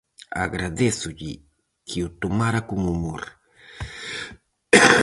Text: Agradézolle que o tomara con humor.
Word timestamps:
Agradézolle 0.45 1.33
que 1.87 1.97
o 2.05 2.09
tomara 2.21 2.61
con 2.69 2.79
humor. 2.91 3.21